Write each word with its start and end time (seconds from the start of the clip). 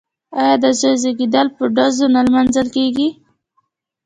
آیا 0.39 0.55
د 0.63 0.65
زوی 0.79 0.95
زیږیدل 1.03 1.47
په 1.57 1.63
ډزو 1.75 2.05
نه 2.15 2.21
لمانځل 2.25 2.67
کیږي؟ 2.75 3.07